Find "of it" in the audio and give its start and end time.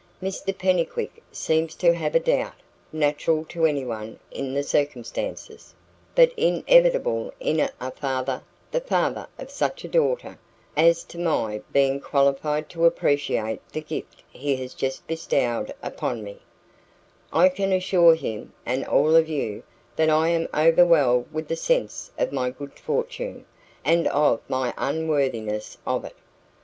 25.85-26.15